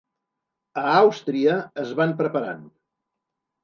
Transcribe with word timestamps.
A 0.85 0.85
Àustria 1.03 1.59
es 1.85 1.95
van 2.03 2.19
preparant. 2.25 2.69